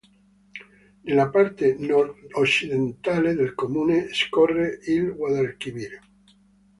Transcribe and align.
Nella 1.03 1.29
parte 1.29 1.75
nordoccidentale 1.77 3.35
del 3.35 3.53
comune 3.53 4.11
scorre 4.13 4.79
il 4.85 5.13
Guadalquivir. 5.13 5.99